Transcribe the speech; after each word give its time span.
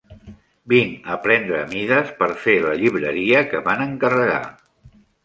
Vinc 0.71 1.09
a 1.15 1.17
prendre 1.25 1.59
mides 1.73 2.09
per 2.21 2.29
fer 2.45 2.55
la 2.63 2.73
llibreria 2.79 3.43
que 3.53 3.63
van 3.69 3.85
encarregar. 3.87 4.41